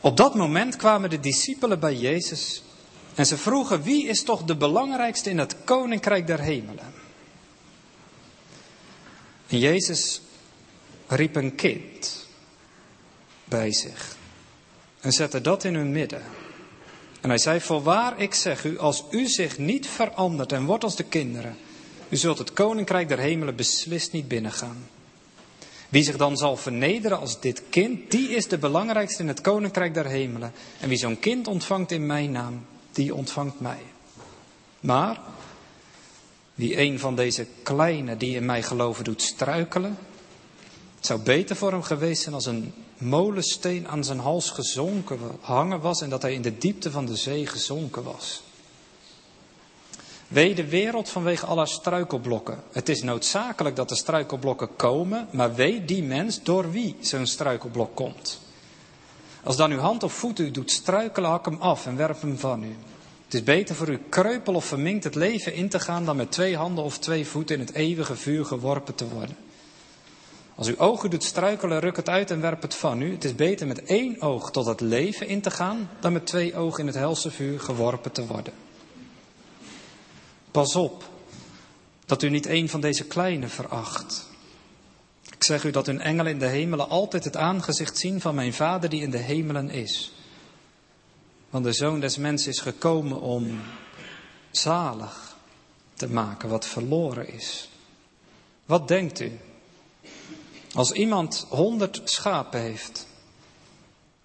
[0.00, 2.62] Op dat moment kwamen de discipelen bij Jezus
[3.14, 6.92] en ze vroegen wie is toch de belangrijkste in het koninkrijk der hemelen?
[9.46, 10.20] En Jezus
[11.06, 12.26] riep een kind
[13.44, 14.16] bij zich
[15.00, 16.22] en zette dat in hun midden.
[17.20, 20.96] En hij zei, voorwaar ik zeg u, als u zich niet verandert en wordt als
[20.96, 21.56] de kinderen,
[22.08, 24.86] u zult het koninkrijk der hemelen beslist niet binnengaan.
[25.90, 29.94] Wie zich dan zal vernederen als dit kind, die is de belangrijkste in het koninkrijk
[29.94, 30.52] der hemelen.
[30.80, 33.82] En wie zo'n kind ontvangt in mijn naam, die ontvangt mij.
[34.80, 35.20] Maar
[36.54, 39.98] wie een van deze kleine die in mij geloven doet struikelen,
[40.96, 45.80] het zou beter voor hem geweest zijn als een molensteen aan zijn hals gezonken hangen
[45.80, 48.42] was en dat hij in de diepte van de zee gezonken was.
[50.30, 52.62] Wee de wereld vanwege alle struikelblokken.
[52.72, 57.94] Het is noodzakelijk dat de struikelblokken komen, maar wee die mens door wie zo'n struikelblok
[57.94, 58.40] komt.
[59.42, 62.38] Als dan uw hand of voet u doet struikelen, hak hem af en werp hem
[62.38, 62.76] van u.
[63.24, 66.32] Het is beter voor u kreupel of verminkt het leven in te gaan dan met
[66.32, 69.36] twee handen of twee voeten in het eeuwige vuur geworpen te worden.
[70.54, 73.12] Als uw ogen doet struikelen, ruk het uit en werp het van u.
[73.12, 76.56] Het is beter met één oog tot het leven in te gaan dan met twee
[76.56, 78.52] ogen in het helse vuur geworpen te worden.
[80.50, 81.08] Pas op
[82.06, 84.28] dat u niet een van deze kleine veracht.
[85.36, 88.52] Ik zeg u dat hun engelen in de hemelen altijd het aangezicht zien van mijn
[88.52, 90.12] Vader die in de hemelen is.
[91.50, 93.60] Want de Zoon des Mensen is gekomen om
[94.50, 95.36] zalig
[95.94, 97.68] te maken wat verloren is.
[98.64, 99.38] Wat denkt u?
[100.74, 103.06] Als iemand honderd schapen heeft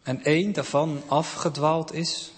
[0.03, 2.31] en één daarvan afgedwaald is,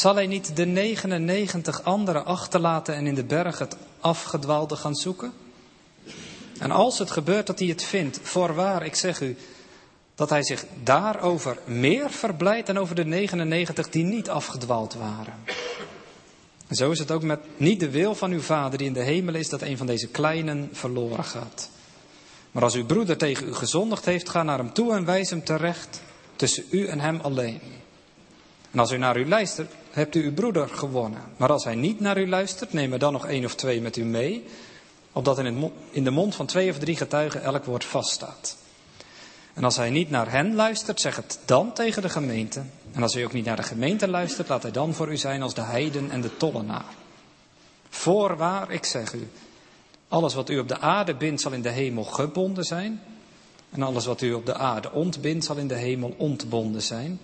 [0.00, 5.32] zal hij niet de 99 andere achterlaten en in de berg het afgedwaalde gaan zoeken?
[6.58, 9.36] En als het gebeurt dat hij het vindt, voorwaar, ik zeg u,
[10.14, 15.34] dat hij zich daarover meer verblijdt dan over de 99 die niet afgedwaald waren.
[16.66, 19.02] En zo is het ook met niet de wil van uw vader die in de
[19.02, 21.70] hemel is dat een van deze kleinen verloren gaat.
[22.50, 25.44] Maar als uw broeder tegen u gezondigd heeft, ga naar hem toe en wijs hem
[25.44, 26.02] terecht
[26.36, 27.60] tussen u en hem alleen.
[28.70, 31.20] En als u naar u luistert, hebt u uw broeder gewonnen.
[31.36, 33.96] Maar als hij niet naar u luistert, neem er dan nog één of twee met
[33.96, 34.44] u mee,
[35.12, 38.56] opdat in, in de mond van twee of drie getuigen elk woord vaststaat.
[39.54, 42.62] En als hij niet naar hen luistert, zeg het dan tegen de gemeente.
[42.92, 45.42] En als hij ook niet naar de gemeente luistert, laat hij dan voor u zijn
[45.42, 46.94] als de heiden en de tollenaar.
[47.88, 49.28] Voorwaar, ik zeg u,
[50.08, 53.00] alles wat u op de aarde bindt zal in de hemel gebonden zijn.
[53.70, 57.20] En alles wat u op de aarde ontbindt zal in de hemel ontbonden zijn.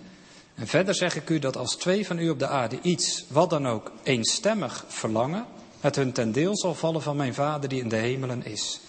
[0.57, 3.49] En verder zeg ik u dat als twee van u op de aarde iets, wat
[3.49, 5.45] dan ook, eenstemmig verlangen,
[5.79, 8.79] het hun ten deel zal vallen van mijn Vader die in de hemelen is.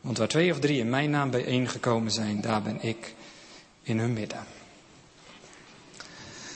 [0.00, 3.14] Want waar twee of drie in mijn naam bijeengekomen zijn, daar ben ik
[3.82, 4.44] in hun midden.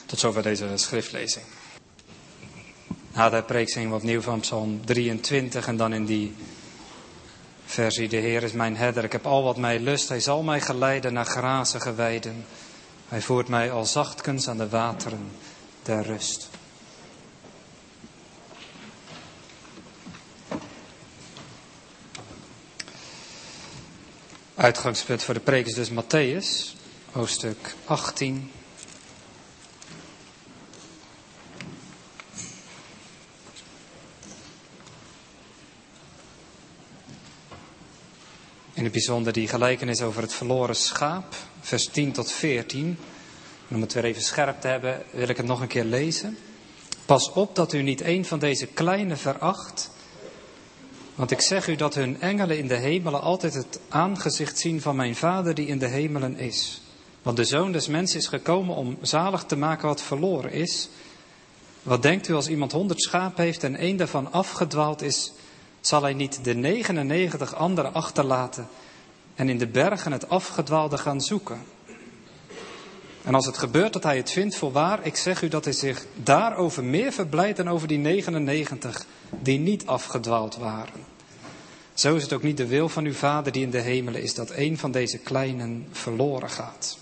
[0.05, 1.45] Tot zover deze schriftlezing.
[3.13, 6.35] Na de preek zingen we opnieuw van Psalm 23 en dan in die
[7.65, 8.07] versie.
[8.07, 10.09] De Heer is mijn herder, ik heb al wat mij lust.
[10.09, 12.45] Hij zal mij geleiden naar grazige weiden.
[13.07, 15.31] Hij voert mij al zachtkens aan de wateren
[15.83, 16.49] der rust.
[24.55, 26.75] Uitgangspunt voor de preek is dus Matthäus,
[27.11, 28.51] hoofdstuk 18.
[38.89, 42.97] Bijzonder die gelijkenis over het verloren schaap, vers 10 tot 14.
[43.69, 46.37] En om het weer even scherp te hebben, wil ik het nog een keer lezen.
[47.05, 49.89] Pas op dat u niet een van deze kleine veracht.
[51.15, 54.95] Want ik zeg u dat hun engelen in de hemelen altijd het aangezicht zien van
[54.95, 56.81] mijn Vader die in de hemelen is.
[57.21, 60.89] Want de Zoon des Mensen is gekomen om zalig te maken wat verloren is.
[61.83, 65.33] Wat denkt u als iemand honderd schapen heeft en één daarvan afgedwaald is,
[65.87, 68.67] zal hij niet de 99 anderen achterlaten
[69.35, 71.61] en in de bergen het afgedwaalde gaan zoeken?
[73.23, 76.05] En als het gebeurt dat hij het vindt, voorwaar, ik zeg u dat hij zich
[76.15, 81.05] daarover meer verblijdt dan over die 99 die niet afgedwaald waren.
[81.93, 84.33] Zo is het ook niet de wil van uw Vader die in de hemelen is
[84.33, 86.97] dat een van deze kleinen verloren gaat.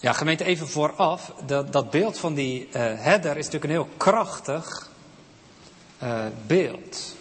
[0.00, 1.32] Ja, gemeente, even vooraf.
[1.46, 4.90] Dat, dat beeld van die uh, herder is natuurlijk een heel krachtig
[6.02, 7.16] uh, beeld.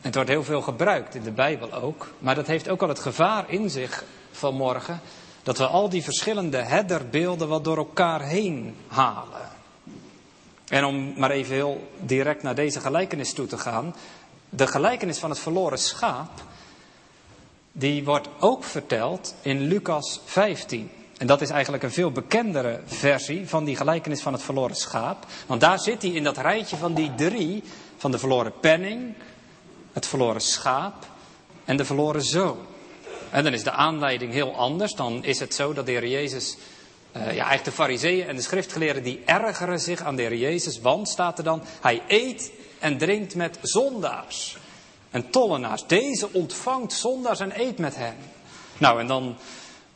[0.00, 2.12] Het wordt heel veel gebruikt in de Bijbel ook.
[2.18, 5.00] Maar dat heeft ook al het gevaar in zich vanmorgen.
[5.42, 9.48] Dat we al die verschillende herderbeelden wat door elkaar heen halen.
[10.68, 13.94] En om maar even heel direct naar deze gelijkenis toe te gaan.
[14.48, 16.30] De gelijkenis van het verloren schaap
[17.72, 20.90] die wordt ook verteld in Lucas 15.
[21.18, 25.26] En dat is eigenlijk een veel bekendere versie van die gelijkenis van het verloren schaap.
[25.46, 27.62] Want daar zit hij in dat rijtje van die drie:
[27.96, 29.14] van de verloren penning,
[29.92, 31.06] het verloren schaap
[31.64, 32.58] en de verloren zoon.
[33.30, 34.94] En dan is de aanleiding heel anders.
[34.94, 36.56] Dan is het zo dat de Heer Jezus.
[37.16, 40.80] Uh, ja, eigenlijk de fariseeën en de schriftgeleerden die ergeren zich aan de Heer Jezus.
[40.80, 44.56] Want staat er dan, hij eet en drinkt met zondaars
[45.10, 45.86] en tollenaars.
[45.86, 48.16] Deze ontvangt zondaars en eet met hen.
[48.78, 49.36] Nou, en dan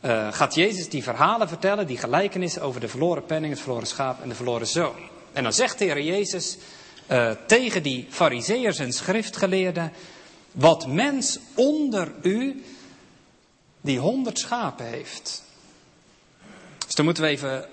[0.01, 4.21] uh, gaat Jezus die verhalen vertellen, die gelijkenissen over de verloren penning, het verloren schaap
[4.21, 4.95] en de verloren zoon.
[5.33, 6.57] En dan zegt de Heer Jezus
[7.11, 9.91] uh, tegen die fariseeërs en schriftgeleerden,
[10.51, 12.63] wat mens onder u
[13.81, 15.43] die honderd schapen heeft.
[16.85, 17.65] Dus dan moeten we even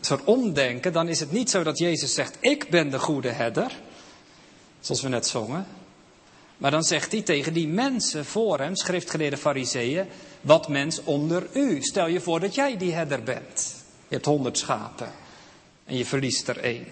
[0.00, 0.92] soort omdenken.
[0.92, 3.72] Dan is het niet zo dat Jezus zegt, ik ben de goede herder.
[4.80, 5.66] Zoals we net zongen.
[6.62, 10.06] Maar dan zegt hij tegen die mensen voor hem, schriftgeleerde fariseeën,
[10.40, 11.80] wat mens onder u.
[11.80, 13.74] Stel je voor dat jij die herder bent.
[14.08, 15.12] Je hebt honderd schapen
[15.84, 16.86] en je verliest er één.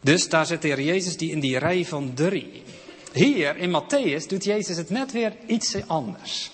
[0.00, 2.62] Dus daar zit de Heer Jezus die in die rij van drie.
[3.12, 6.50] Hier in Matthäus doet Jezus het net weer iets anders.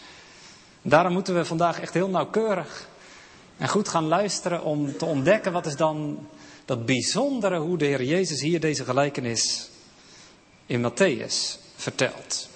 [0.83, 2.89] Daarom moeten we vandaag echt heel nauwkeurig
[3.57, 6.27] en goed gaan luisteren om te ontdekken wat is dan
[6.65, 9.70] dat bijzondere hoe de Heer Jezus hier deze gelijkenis
[10.71, 12.49] in Matthäus vertelt.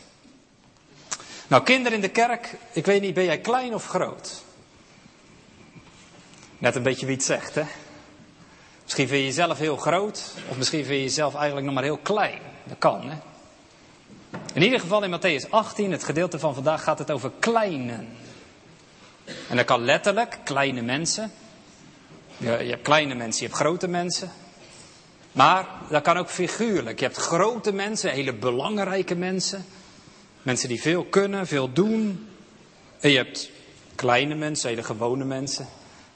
[1.46, 4.42] Nou, kinderen in de kerk, ik weet niet, ben jij klein of groot?
[6.58, 7.62] Net een beetje wie het zegt, hè?
[8.82, 11.98] Misschien vind je jezelf heel groot, of misschien vind je jezelf eigenlijk nog maar heel
[11.98, 12.38] klein.
[12.64, 13.16] Dat kan, hè?
[14.52, 18.08] In ieder geval in Matthäus 18, het gedeelte van vandaag, gaat het over kleinen.
[19.48, 21.32] En dat kan letterlijk, kleine mensen.
[22.36, 24.32] Je, je hebt kleine mensen, je hebt grote mensen.
[25.34, 26.98] Maar dat kan ook figuurlijk.
[26.98, 29.64] Je hebt grote mensen, hele belangrijke mensen.
[30.42, 32.28] Mensen die veel kunnen, veel doen.
[33.00, 33.50] En je hebt
[33.94, 35.68] kleine mensen, hele gewone mensen.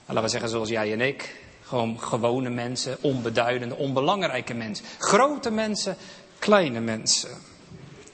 [0.07, 1.37] Laten we zeggen zoals jij en ik.
[1.63, 4.85] Gewoon gewone mensen, onbeduidende, onbelangrijke mensen.
[4.99, 5.97] Grote mensen,
[6.39, 7.31] kleine mensen.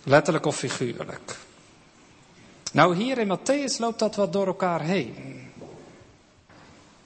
[0.05, 1.37] Letterlijk of figuurlijk.
[2.73, 5.43] Nou, hier in Matthäus loopt dat wat door elkaar heen.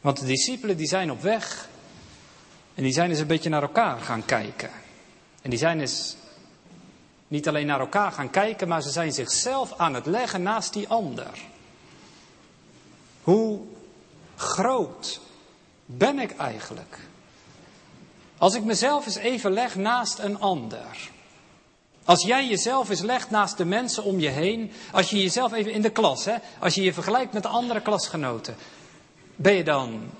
[0.01, 1.69] Want de discipelen die zijn op weg
[2.79, 4.71] en die zijn eens een beetje naar elkaar gaan kijken.
[5.43, 6.17] En die zijn eens
[7.29, 10.89] niet alleen naar elkaar gaan kijken, maar ze zijn zichzelf aan het leggen naast die
[10.89, 11.31] ander.
[13.23, 13.61] Hoe
[14.37, 15.21] groot
[15.85, 16.99] ben ik eigenlijk?
[18.37, 21.11] Als ik mezelf eens even leg naast een ander.
[22.05, 24.73] Als jij jezelf eens legt naast de mensen om je heen.
[24.93, 27.81] Als je jezelf even in de klas, hè, als je je vergelijkt met de andere
[27.81, 28.57] klasgenoten.
[29.37, 30.11] Ben je dan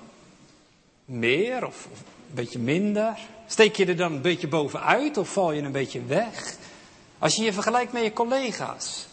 [1.05, 3.17] meer of, of een beetje minder?
[3.47, 6.55] Steek je er dan een beetje bovenuit of val je een beetje weg?
[7.19, 9.07] Als je je vergelijkt met je collega's.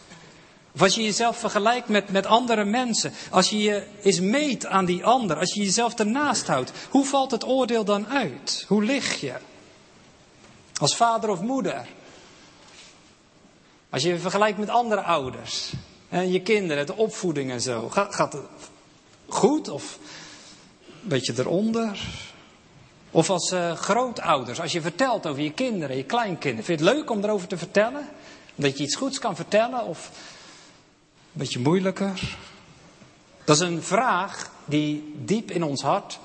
[0.73, 3.13] Of als je jezelf vergelijkt met, met andere mensen.
[3.29, 5.37] Als je je eens meet aan die ander.
[5.37, 6.71] Als je jezelf ernaast houdt.
[6.89, 8.65] Hoe valt het oordeel dan uit?
[8.67, 9.33] Hoe lig je?
[10.79, 11.87] Als vader of moeder.
[13.89, 15.71] Als je je vergelijkt met andere ouders.
[16.09, 17.89] En je kinderen, de opvoeding en zo.
[17.89, 18.45] Gaat, gaat het
[19.27, 19.99] goed of
[21.01, 21.99] een beetje eronder?
[23.17, 26.63] Of als uh, grootouders, als je vertelt over je kinderen, je kleinkinderen.
[26.65, 28.09] Vind je het leuk om erover te vertellen?
[28.55, 30.09] Dat je iets goeds kan vertellen of
[31.33, 32.37] een beetje moeilijker?
[33.43, 36.19] Dat is een vraag die diep in ons hart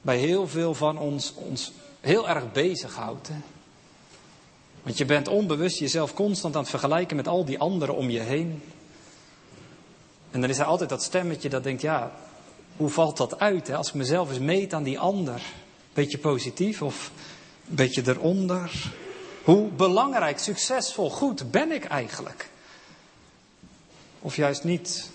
[0.00, 3.28] bij heel veel van ons, ons heel erg bezighoudt.
[3.28, 3.36] Hè?
[4.82, 8.20] Want je bent onbewust jezelf constant aan het vergelijken met al die anderen om je
[8.20, 8.62] heen.
[10.30, 12.12] En dan is er altijd dat stemmetje dat denkt, ja,
[12.76, 13.76] hoe valt dat uit hè?
[13.76, 15.42] als ik mezelf eens meet aan die ander?
[15.92, 17.10] Beetje positief of
[17.68, 18.92] een beetje eronder?
[19.44, 22.48] Hoe belangrijk, succesvol, goed ben ik eigenlijk?
[24.20, 25.10] Of juist niet?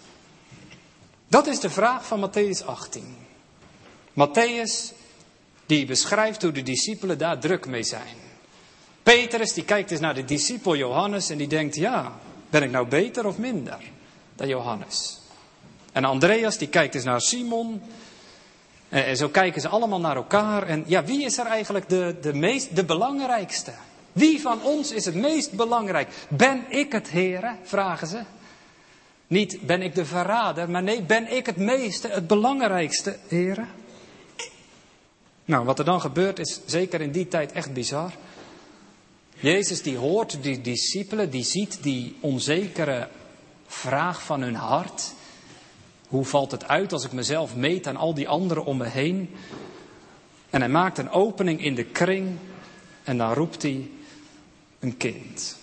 [1.28, 3.16] Dat is de vraag van Matthäus 18.
[4.14, 4.94] Matthäus
[5.66, 8.16] die beschrijft hoe de discipelen daar druk mee zijn.
[9.04, 12.20] Petrus die kijkt eens naar de discipel Johannes en die denkt, ja,
[12.50, 13.80] ben ik nou beter of minder
[14.36, 15.20] dan Johannes?
[15.92, 17.82] En Andreas die kijkt eens naar Simon
[18.90, 20.68] en zo kijken ze allemaal naar elkaar.
[20.68, 23.72] En ja, wie is er eigenlijk de, de, meest, de belangrijkste?
[24.12, 26.10] Wie van ons is het meest belangrijk?
[26.30, 27.58] Ben ik het, heren?
[27.64, 28.20] Vragen ze.
[29.28, 33.68] Niet ben ik de verrader, maar nee, ben ik het meeste, het belangrijkste, heren?
[35.46, 38.12] Nou, wat er dan gebeurt is zeker in die tijd echt bizar.
[39.40, 43.08] Jezus die hoort die discipelen, die ziet die onzekere
[43.68, 45.14] vraag van hun hart.
[46.08, 49.36] Hoe valt het uit als ik mezelf meet aan al die anderen om me heen?
[50.50, 52.38] En hij maakt een opening in de kring
[53.04, 53.90] en dan roept hij
[54.80, 55.58] een kind.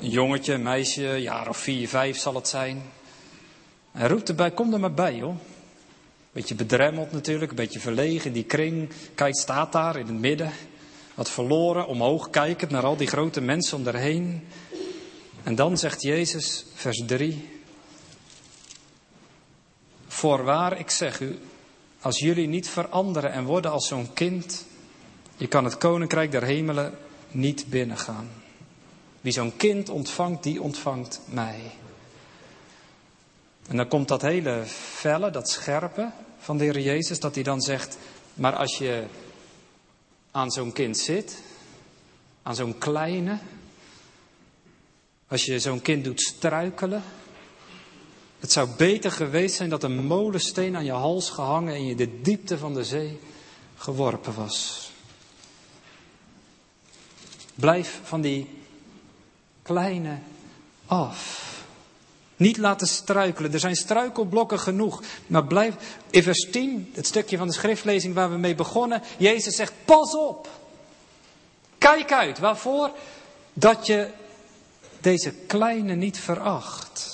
[0.00, 2.82] Een jongetje, een meisje, jaar of vier, vijf zal het zijn.
[3.92, 5.36] Hij roept erbij, kom er maar bij joh.
[6.32, 8.90] Beetje bedremmeld natuurlijk, een beetje verlegen die kring.
[9.14, 10.52] Kijk, staat daar in het midden.
[11.14, 14.46] Wat verloren, omhoog kijkend naar al die grote mensen om erheen.
[15.42, 17.59] En dan zegt Jezus, vers 3.
[20.20, 21.38] Voorwaar, ik zeg u,
[22.00, 24.66] als jullie niet veranderen en worden als zo'n kind,
[25.36, 26.98] je kan het koninkrijk der hemelen
[27.30, 28.28] niet binnengaan.
[29.20, 31.60] Wie zo'n kind ontvangt, die ontvangt mij.
[33.68, 37.60] En dan komt dat hele felle, dat scherpe van de Heer Jezus, dat hij dan
[37.60, 37.98] zegt,
[38.34, 39.04] maar als je
[40.30, 41.42] aan zo'n kind zit,
[42.42, 43.38] aan zo'n kleine,
[45.28, 47.02] als je zo'n kind doet struikelen,
[48.40, 52.20] het zou beter geweest zijn dat een molensteen aan je hals gehangen en je de
[52.20, 53.20] diepte van de zee
[53.76, 54.90] geworpen was.
[57.54, 58.50] Blijf van die
[59.62, 60.18] kleine
[60.86, 61.48] af.
[62.36, 63.52] Niet laten struikelen.
[63.52, 65.02] Er zijn struikelblokken genoeg.
[65.26, 65.74] Maar blijf.
[66.10, 69.02] In vers 10, het stukje van de schriftlezing waar we mee begonnen.
[69.16, 70.48] Jezus zegt: Pas op.
[71.78, 72.38] Kijk uit.
[72.38, 72.90] Waarvoor?
[73.52, 74.10] Dat je
[75.00, 77.09] deze kleine niet veracht.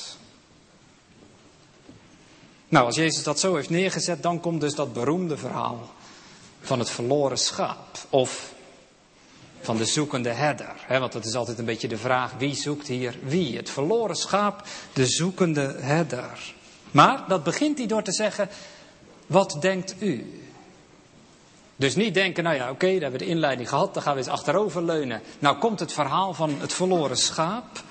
[2.68, 5.90] Nou, als Jezus dat zo heeft neergezet, dan komt dus dat beroemde verhaal
[6.60, 7.98] van het verloren schaap.
[8.10, 8.54] Of
[9.60, 10.74] van de zoekende herder.
[10.86, 10.98] Hè?
[10.98, 13.56] Want dat is altijd een beetje de vraag, wie zoekt hier wie?
[13.56, 16.54] Het verloren schaap, de zoekende herder.
[16.90, 18.48] Maar dat begint hij door te zeggen,
[19.26, 20.40] wat denkt u?
[21.76, 24.12] Dus niet denken, nou ja, oké, okay, daar hebben we de inleiding gehad, dan gaan
[24.12, 25.20] we eens achterover leunen.
[25.38, 27.82] Nou komt het verhaal van het verloren schaap.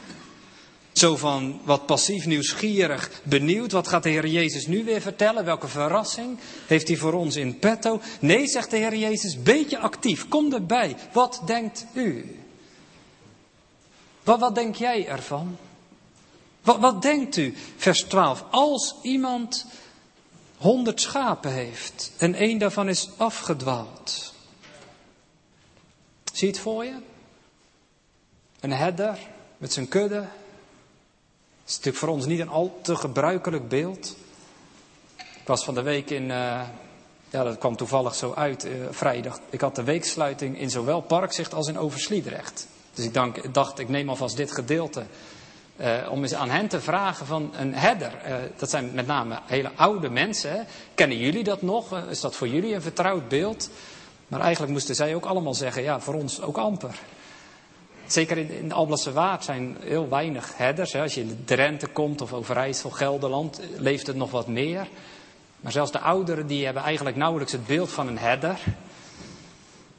[0.96, 3.72] Zo van wat passief nieuwsgierig, benieuwd.
[3.72, 5.46] Wat gaat de Heer Jezus nu weer vertellen?
[5.46, 8.02] Welke verrassing heeft hij voor ons in petto?
[8.20, 10.28] Nee, zegt de Heer Jezus, beetje actief.
[10.28, 10.96] Kom erbij.
[11.12, 12.40] Wat denkt u?
[14.24, 15.58] Wat, wat denk jij ervan?
[16.62, 17.54] Wat, wat denkt u?
[17.78, 18.46] Vers 12.
[18.52, 19.66] Als iemand
[20.58, 24.34] honderd schapen heeft en één daarvan is afgedwaald.
[26.34, 26.96] Zie het voor je?
[28.60, 29.18] Een herder
[29.58, 30.28] met zijn kudde,
[31.66, 34.16] is natuurlijk voor ons niet een al te gebruikelijk beeld.
[35.18, 36.62] Ik was van de week in, uh,
[37.30, 39.40] ja dat kwam toevallig zo uit, uh, vrijdag.
[39.50, 42.68] Ik had de weeksluiting in zowel Parkzicht als in Oversliedrecht.
[42.94, 45.06] Dus ik dank, dacht, ik neem alvast dit gedeelte
[45.78, 48.12] uh, om eens aan hen te vragen van een herder.
[48.58, 50.66] dat zijn met name hele oude mensen.
[50.96, 51.98] Kennen jullie dat nog?
[52.10, 53.70] is dat voor jullie een vertrouwd beeld?
[54.28, 57.00] Maar eigenlijk moesten zij ook allemaal zeggen, ja, voor ons ook amper.
[58.08, 60.94] Zeker in, de Alblasse Waard zijn heel weinig herders.
[60.94, 61.02] Hè.
[61.02, 64.88] Als je in Drenthe komt of Overijssel, Gelderland, leeft het nog wat meer.
[65.60, 68.60] Maar zelfs de ouderen die hebben eigenlijk nauwelijks het beeld van een herder.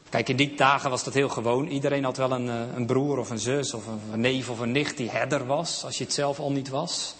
[0.08, 1.66] Kijk, in die dagen was dat heel gewoon.
[1.66, 4.72] Iedereen had wel een, eh, een broer of een zus of een neef of een
[4.72, 7.14] nicht die herder was, als je het zelf al niet was.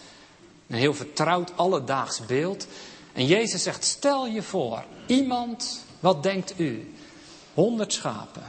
[0.67, 2.67] Een heel vertrouwd alledaags beeld.
[3.13, 6.95] En Jezus zegt, stel je voor, iemand, wat denkt u?
[7.55, 8.43] Honderd schapen.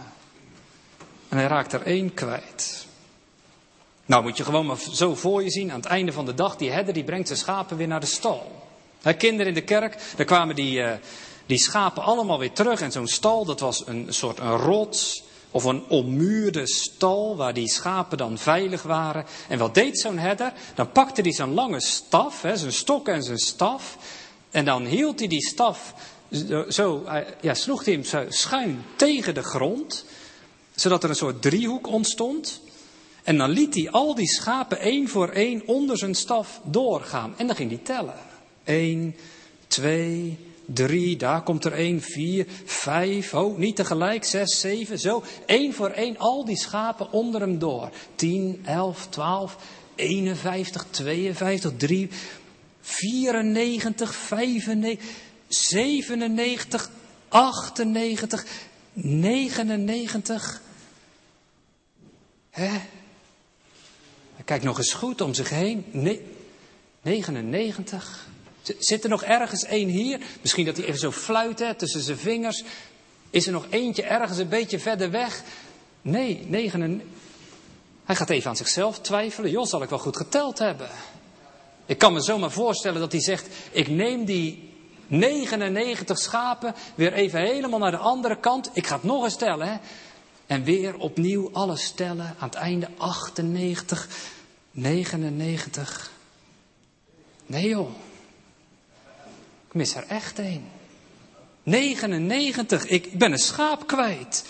[1.37, 2.85] En hij raakt er één kwijt.
[4.05, 5.71] Nou moet je gewoon maar zo voor je zien.
[5.71, 8.05] Aan het einde van de dag, die herder die brengt zijn schapen weer naar de
[8.05, 8.51] stal.
[9.01, 10.91] He, kinderen in de kerk, daar kwamen die, uh,
[11.45, 12.81] die schapen allemaal weer terug.
[12.81, 17.69] En zo'n stal, dat was een soort een rots of een ommuurde stal waar die
[17.69, 19.25] schapen dan veilig waren.
[19.49, 20.53] En wat deed zo'n herder?
[20.75, 23.97] Dan pakte hij zijn lange staf, zijn stok en zijn staf.
[24.51, 25.93] En dan hield hij die staf
[26.69, 27.03] zo,
[27.41, 30.05] ja, sloeg hij hem zo schuin tegen de grond
[30.79, 32.61] zodat er een soort driehoek ontstond.
[33.23, 37.33] En dan liet hij al die schapen één voor één onder zijn staf doorgaan.
[37.37, 38.15] En dan ging hij tellen.
[38.63, 39.15] Eén,
[39.67, 45.23] twee, drie, daar komt er één, vier, vijf, oh, niet tegelijk, zes, zeven, zo.
[45.45, 47.89] Eén voor één al die schapen onder hem door.
[48.15, 49.57] Tien, elf, twaalf,
[49.95, 52.09] 51, 52, 3,
[52.81, 55.05] 94, 95,
[55.47, 56.89] 97,
[57.27, 58.45] 98,
[58.93, 60.61] 99,
[62.57, 62.69] Hè?
[64.35, 65.85] Hij kijkt nog eens goed om zich heen.
[65.91, 66.21] Nee,
[67.01, 68.27] 99.
[68.79, 70.21] Zit er nog ergens één hier?
[70.41, 72.63] Misschien dat hij even zo fluit hè, tussen zijn vingers.
[73.29, 75.43] Is er nog eentje ergens een beetje verder weg?
[76.01, 77.07] Nee, 99.
[78.05, 79.51] Hij gaat even aan zichzelf twijfelen.
[79.51, 80.89] Joh, zal ik wel goed geteld hebben?
[81.85, 84.73] Ik kan me zomaar voorstellen dat hij zegt: Ik neem die
[85.07, 88.69] 99 schapen weer even helemaal naar de andere kant.
[88.73, 89.67] Ik ga het nog eens tellen.
[89.67, 89.77] Hè?
[90.47, 92.35] En weer opnieuw alles stellen.
[92.39, 94.07] Aan het einde 98,
[94.71, 96.11] 99.
[97.45, 97.89] Nee joh.
[99.67, 100.69] Ik mis er echt een.
[101.63, 102.85] 99.
[102.85, 104.45] Ik ben een schaap kwijt.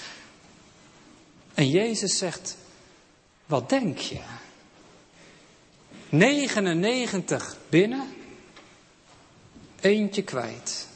[1.54, 2.58] En Jezus zegt,
[3.46, 4.20] wat denk je?
[6.10, 8.16] 99 binnen,
[9.80, 10.88] eentje kwijt.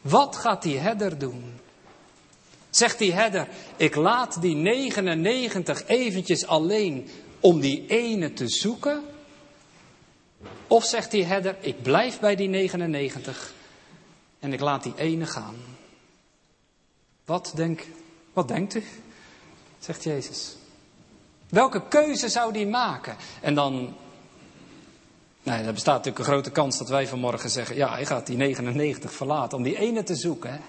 [0.00, 1.60] Wat gaat die herder doen?
[2.76, 7.08] Zegt die herder, ik laat die 99 eventjes alleen
[7.40, 9.02] om die ene te zoeken?
[10.66, 13.52] Of zegt die herder, ik blijf bij die 99
[14.38, 15.56] en ik laat die ene gaan?
[17.24, 17.86] Wat, denk,
[18.32, 18.84] wat denkt u?
[19.78, 20.56] Zegt Jezus.
[21.48, 23.16] Welke keuze zou die maken?
[23.40, 23.96] En dan,
[25.42, 28.36] nou, er bestaat natuurlijk een grote kans dat wij vanmorgen zeggen, ja, hij gaat die
[28.36, 30.60] 99 verlaten om die ene te zoeken.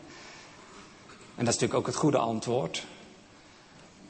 [1.38, 2.86] En dat is natuurlijk ook het goede antwoord.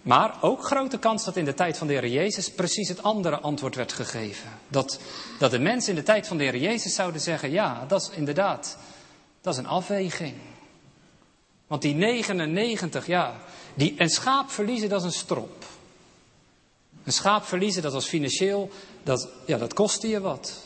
[0.02, 3.40] Maar ook grote kans dat in de tijd van de Heer Jezus precies het andere
[3.40, 4.50] antwoord werd gegeven.
[4.68, 5.00] Dat,
[5.40, 8.10] dat de mensen in de tijd van de Heer Jezus zouden zeggen, ja, dat is
[8.10, 8.78] inderdaad,
[9.42, 10.34] dat is een afweging.
[11.68, 13.36] Want die 99, ja,
[13.74, 15.66] die, een schaap verliezen, dat is een strop.
[17.04, 18.70] Een schaap verliezen, dat was financieel,
[19.04, 20.66] dat, ja, dat kostte je wat.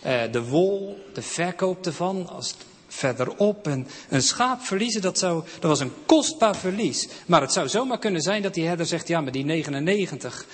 [0.00, 2.54] Eh, de wol, de verkoop ervan, als
[2.86, 3.66] verderop.
[3.66, 7.08] En een schaap verliezen, dat, zou, dat was een kostbaar verlies.
[7.26, 10.46] Maar het zou zomaar kunnen zijn dat die herder zegt, ja, maar die 99...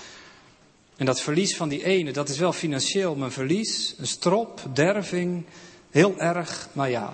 [0.95, 3.95] En dat verlies van die ene, dat is wel financieel mijn verlies.
[3.97, 5.45] Een strop, derving,
[5.91, 6.69] heel erg.
[6.73, 7.13] Maar ja,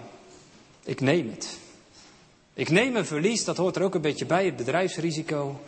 [0.84, 1.58] ik neem het.
[2.54, 5.62] Ik neem een verlies, dat hoort er ook een beetje bij, het bedrijfsrisico.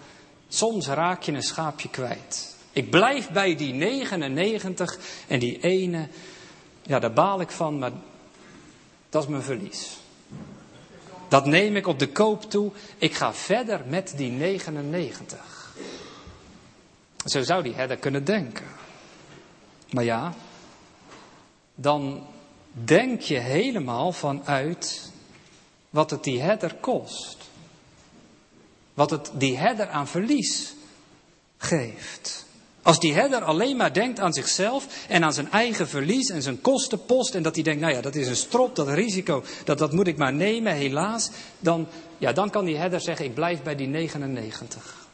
[0.48, 2.56] Soms raak je een schaapje kwijt.
[2.72, 6.08] Ik blijf bij die 99 en die ene,
[6.82, 7.92] ja, daar baal ik van, maar
[9.12, 9.98] dat is mijn verlies.
[11.28, 12.72] Dat neem ik op de koop toe.
[12.98, 15.76] Ik ga verder met die 99.
[17.26, 18.66] Zo zou die herder kunnen denken.
[19.90, 20.34] Maar ja,
[21.76, 22.28] dan
[22.72, 25.12] denk je helemaal vanuit
[25.90, 27.38] wat het die herder kost.
[28.94, 30.74] Wat het die herder aan verlies
[31.58, 32.46] geeft.
[32.84, 36.62] Als die herder alleen maar denkt aan zichzelf en aan zijn eigen verlies en zijn
[36.62, 39.94] kostenpost en dat hij denkt, nou ja, dat is een strop, dat risico, dat, dat
[39.94, 43.76] moet ik maar nemen, helaas, dan, ja, dan kan die herder zeggen, ik blijf bij
[43.76, 45.08] die 99.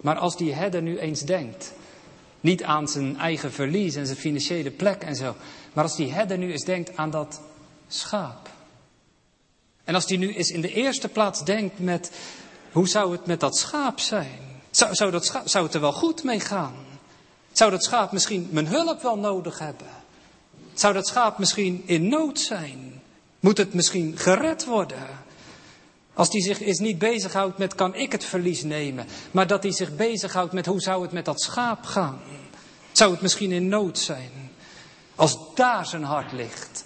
[0.00, 1.72] Maar als die herder nu eens denkt,
[2.40, 5.36] niet aan zijn eigen verlies en zijn financiële plek en zo,
[5.72, 7.40] maar als die herder nu eens denkt aan dat
[7.88, 8.50] schaap.
[9.84, 12.12] En als die nu eens in de eerste plaats denkt met,
[12.72, 14.51] hoe zou het met dat schaap zijn?
[14.72, 16.74] Zou, dat schaap, zou het er wel goed mee gaan?
[17.52, 19.86] Zou dat schaap misschien mijn hulp wel nodig hebben?
[20.74, 23.02] Zou dat schaap misschien in nood zijn?
[23.40, 25.06] Moet het misschien gered worden?
[26.14, 29.72] Als hij zich eens niet bezighoudt met kan ik het verlies nemen, maar dat hij
[29.72, 32.20] zich bezighoudt met hoe zou het met dat schaap gaan?
[32.92, 34.30] Zou het misschien in nood zijn?
[35.14, 36.84] Als daar zijn hart ligt,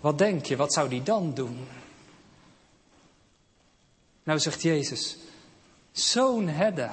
[0.00, 1.66] wat denk je, wat zou die dan doen?
[4.22, 5.16] Nou zegt Jezus,
[5.98, 6.90] Zo'n herder.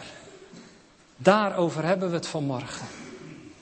[1.18, 2.88] Daarover hebben we het vanmorgen.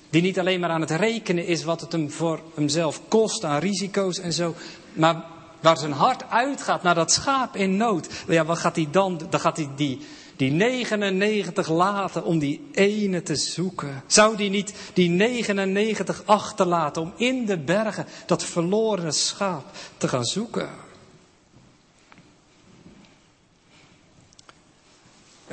[0.10, 3.60] Die niet alleen maar aan het rekenen is wat het hem voor hemzelf kost aan
[3.60, 4.56] risico's en zo.
[4.93, 5.23] Maar
[5.62, 8.08] waar zijn hart uitgaat naar dat schaap in nood.
[8.27, 9.21] Ja, wat gaat hij dan?
[9.29, 9.99] Dan gaat hij die,
[10.36, 14.03] die 99 laten om die ene te zoeken.
[14.08, 19.65] Zou die niet die 99 achterlaten om in de bergen dat verloren schaap
[19.97, 20.69] te gaan zoeken?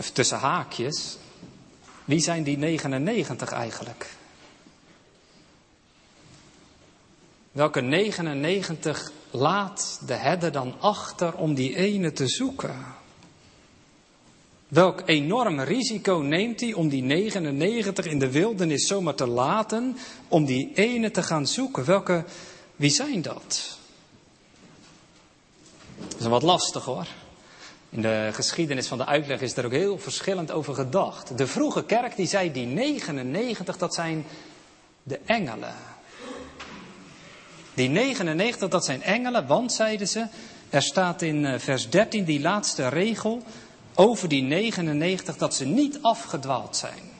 [0.01, 1.17] Even tussen haakjes.
[2.05, 4.07] Wie zijn die 99 eigenlijk?
[7.53, 12.85] Welke 99 laat de herder dan achter om die ene te zoeken?
[14.69, 19.97] Welk enorm risico neemt hij om die 99 in de wildernis zomaar te laten,
[20.29, 21.85] om die ene te gaan zoeken?
[21.85, 22.25] Welke,
[22.77, 23.79] wie zijn dat?
[26.09, 27.07] Dat is wat lastig hoor.
[27.91, 31.39] In de geschiedenis van de uitleg is er ook heel verschillend over gedacht.
[31.39, 34.25] De vroege kerk die zei die 99, dat zijn
[35.03, 35.75] de engelen.
[37.75, 40.27] Die 99, dat zijn engelen, want zeiden ze,
[40.69, 43.43] er staat in eh, vers 13 die laatste regel
[43.95, 47.11] over die 99 dat ze niet afgedwaald zijn.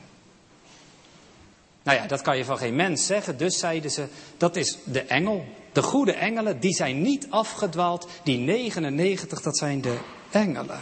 [1.83, 4.07] Nou ja, dat kan je van geen mens zeggen, dus zeiden ze,
[4.37, 5.45] dat is de engel.
[5.71, 8.07] De goede engelen, die zijn niet afgedwaald.
[8.23, 9.97] Die 99, dat zijn de
[10.31, 10.79] engelen.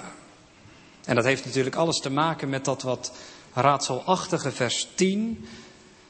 [1.05, 3.12] En dat heeft natuurlijk alles te maken met dat wat
[3.53, 5.45] raadselachtige vers 10.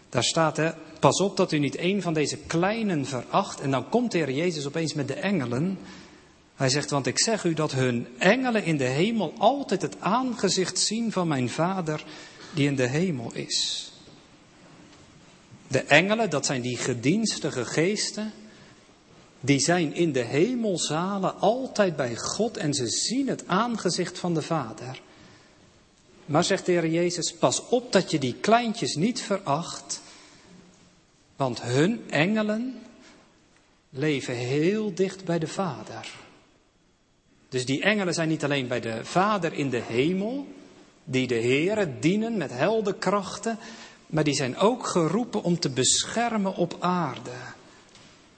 [0.10, 3.60] Daar staat, hè, pas op dat u niet een van deze kleinen veracht.
[3.60, 5.80] En dan komt de Heer Jezus opeens met de engelen.
[6.56, 10.80] Hij zegt, want ik zeg u dat hun engelen in de hemel altijd het aangezicht
[10.80, 12.04] zien van mijn Vader
[12.54, 13.92] die in de hemel is.
[15.68, 18.34] De engelen, dat zijn die gedienstige geesten,
[19.40, 24.42] die zijn in de hemelzalen altijd bij God en ze zien het aangezicht van de
[24.42, 25.02] Vader.
[26.26, 30.02] Maar zegt de Heer Jezus, pas op dat je die kleintjes niet veracht,
[31.36, 32.82] want hun engelen
[33.90, 36.12] leven heel dicht bij de Vader.
[37.50, 40.48] Dus die engelen zijn niet alleen bij de Vader in de hemel,
[41.04, 43.58] die de Heere dienen met heldenkrachten,
[44.08, 47.32] maar die zijn ook geroepen om te beschermen op aarde.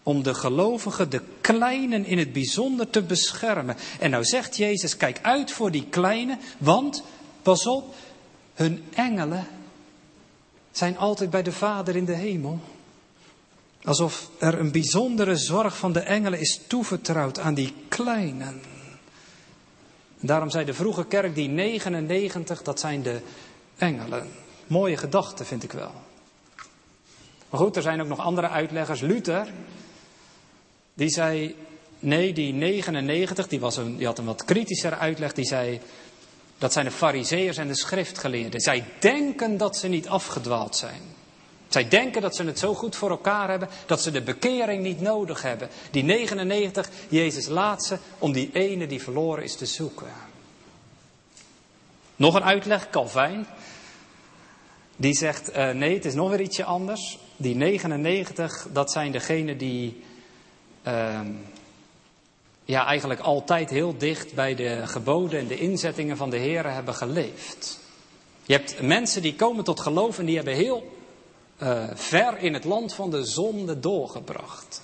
[0.03, 3.77] Om de gelovigen, de kleinen in het bijzonder te beschermen.
[3.99, 7.03] En nou zegt Jezus, kijk uit voor die kleinen, want,
[7.41, 7.95] pas op,
[8.53, 9.47] hun engelen
[10.71, 12.59] zijn altijd bij de Vader in de hemel.
[13.83, 18.61] Alsof er een bijzondere zorg van de engelen is toevertrouwd aan die kleinen.
[20.19, 23.21] daarom zei de vroege kerk, die 99, dat zijn de
[23.77, 24.27] engelen.
[24.67, 25.91] Mooie gedachte vind ik wel.
[27.49, 29.01] Maar goed, er zijn ook nog andere uitleggers.
[29.01, 29.47] Luther,
[30.93, 31.55] die zei,
[31.99, 35.33] nee, die 99, die, was een, die had een wat kritischer uitleg.
[35.33, 35.79] Die zei,
[36.57, 38.61] dat zijn de fariseërs en de schriftgeleerden.
[38.61, 41.01] Zij denken dat ze niet afgedwaald zijn.
[41.67, 45.01] Zij denken dat ze het zo goed voor elkaar hebben, dat ze de bekering niet
[45.01, 45.69] nodig hebben.
[45.91, 50.07] Die 99, Jezus laat ze om die ene die verloren is te zoeken.
[52.15, 53.45] Nog een uitleg, Calvijn.
[54.95, 57.19] Die zegt, uh, nee, het is nog weer ietsje anders.
[57.37, 60.03] Die 99, dat zijn degenen die
[60.87, 61.19] uh,
[62.65, 66.95] ja, eigenlijk altijd heel dicht bij de geboden en de inzettingen van de Heer hebben
[66.95, 67.79] geleefd.
[68.43, 70.97] Je hebt mensen die komen tot geloof en die hebben heel
[71.63, 74.81] uh, ver in het land van de zonde doorgebracht.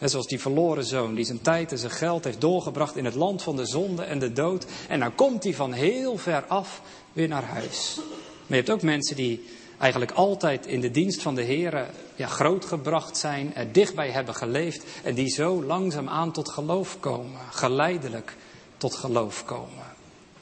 [0.00, 3.42] Zoals die verloren zoon die zijn tijd en zijn geld heeft doorgebracht in het land
[3.42, 4.66] van de zonde en de dood.
[4.88, 7.96] En dan komt hij van heel ver af weer naar huis.
[7.96, 9.44] Maar je hebt ook mensen die
[9.78, 11.90] eigenlijk altijd in de dienst van de Heer
[12.22, 18.36] ja, grootgebracht zijn, er dichtbij hebben geleefd en die zo langzaamaan tot geloof komen, geleidelijk
[18.76, 19.84] tot geloof komen.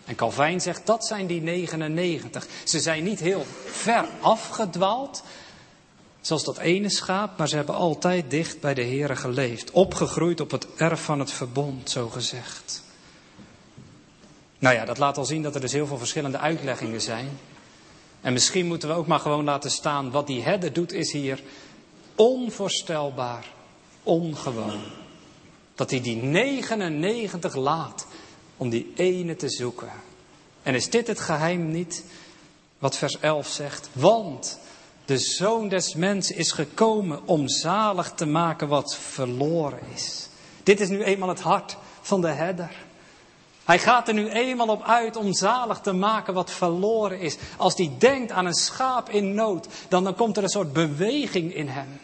[0.04, 2.46] En Calvijn zegt dat zijn die 99.
[2.64, 5.22] Ze zijn niet heel ver afgedwaald,
[6.20, 10.50] zoals dat ene schaap, maar ze hebben altijd dicht bij de Heer geleefd, opgegroeid op
[10.50, 12.82] het erf van het verbond, zo gezegd.
[14.58, 17.38] Nou ja, dat laat al zien dat er dus heel veel verschillende uitleggingen zijn.
[18.20, 21.42] En misschien moeten we ook maar gewoon laten staan, wat die herder doet is hier
[22.20, 23.46] onvoorstelbaar,
[24.02, 24.80] ongewoon.
[25.74, 28.06] Dat hij die 99 laat
[28.56, 29.92] om die ene te zoeken.
[30.62, 32.04] En is dit het geheim niet
[32.78, 33.88] wat vers 11 zegt?
[33.92, 34.58] Want
[35.04, 40.28] de zoon des mensen is gekomen om zalig te maken wat verloren is.
[40.62, 42.70] Dit is nu eenmaal het hart van de herder.
[43.64, 47.36] Hij gaat er nu eenmaal op uit om zalig te maken wat verloren is.
[47.56, 51.54] Als hij denkt aan een schaap in nood, dan, dan komt er een soort beweging
[51.54, 52.00] in hem.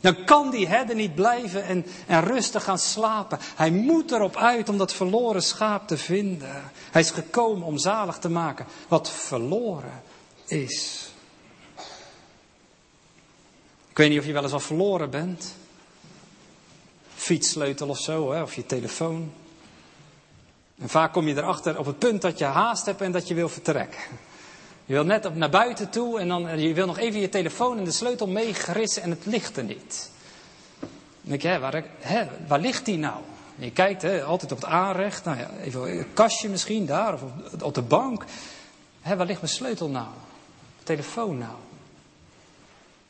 [0.00, 3.38] Dan kan die herder niet blijven en, en rustig gaan slapen.
[3.56, 6.70] Hij moet erop uit om dat verloren schaap te vinden.
[6.90, 10.02] Hij is gekomen om zalig te maken wat verloren
[10.46, 11.10] is.
[13.88, 15.54] Ik weet niet of je wel eens al verloren bent.
[17.14, 19.32] Fietssleutel of zo, hè, of je telefoon.
[20.78, 23.34] En vaak kom je erachter op het punt dat je haast hebt en dat je
[23.34, 24.00] wil vertrekken.
[24.86, 27.78] Je wil net op naar buiten toe en dan, je wil nog even je telefoon
[27.78, 30.10] en de sleutel meegerissen en het ligt er niet.
[30.80, 30.88] Dan
[31.20, 33.20] denk je, hè, waar, hè, waar ligt die nou?
[33.58, 37.22] je kijkt hè, altijd op het aanrecht, nou ja, even een kastje misschien daar of
[37.22, 38.24] op, op de bank.
[39.00, 40.08] Hè, waar ligt mijn sleutel nou?
[40.82, 41.56] Telefoon nou?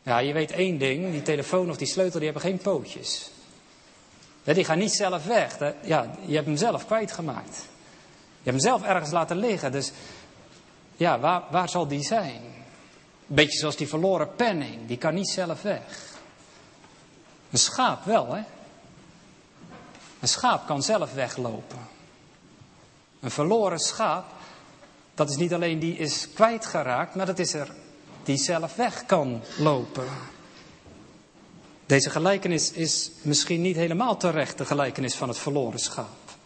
[0.03, 3.31] Ja, je weet één ding, die telefoon of die sleutel die hebben geen pootjes.
[4.45, 5.59] Die gaan niet zelf weg.
[5.83, 7.57] Ja, je hebt hem zelf kwijtgemaakt.
[8.43, 9.73] Je hebt hem zelf ergens laten liggen.
[9.73, 9.93] Dus
[10.97, 12.41] ja, waar, waar zal die zijn?
[13.27, 14.87] Beetje zoals die verloren penning.
[14.87, 16.15] Die kan niet zelf weg.
[17.51, 18.43] Een schaap wel, hè?
[20.21, 21.79] Een schaap kan zelf weglopen.
[23.21, 24.25] Een verloren schaap,
[25.15, 27.75] dat is niet alleen die is kwijtgeraakt, maar dat is er
[28.25, 30.09] die zelf weg kan lopen.
[31.87, 36.37] Deze gelijkenis is misschien niet helemaal terecht de gelijkenis van het verloren schaap.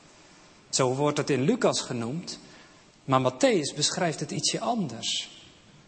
[0.69, 2.39] Zo wordt het in Lucas genoemd,
[3.05, 5.31] maar Matthäus beschrijft het ietsje anders.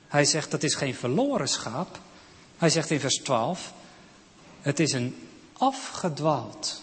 [0.08, 1.98] Hij zegt dat is geen verloren schaap.
[2.56, 3.72] Hij zegt in vers 12,
[4.60, 6.80] het is een afgedwaald